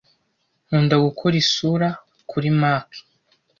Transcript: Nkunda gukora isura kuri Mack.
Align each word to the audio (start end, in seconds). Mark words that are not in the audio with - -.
Nkunda 0.65 0.95
gukora 1.05 1.35
isura 1.43 1.89
kuri 2.29 2.47
Mack. 2.59 2.89